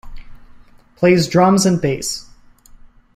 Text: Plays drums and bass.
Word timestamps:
Plays 0.95 1.27
drums 1.27 1.63
and 1.63 1.79
bass. 1.79 2.27